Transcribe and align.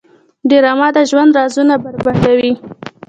ډرامه 0.49 0.87
د 0.95 0.97
ژوند 1.09 1.31
رازونه 1.37 1.73
بربنډوي 1.83 2.51